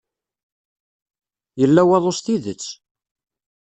[1.59, 2.63] Yella waḍu s tidet.